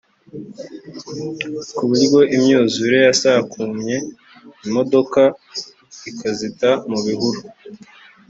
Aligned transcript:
ku 1.75 1.81
buryo 1.89 2.19
imyuzure 2.35 2.97
yasakumye 3.07 3.95
imodoka 4.67 5.21
ikazita 6.09 6.69
mu 6.89 6.99
bihuru 7.05 7.39